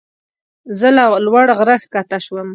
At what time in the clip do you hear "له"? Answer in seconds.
0.97-1.03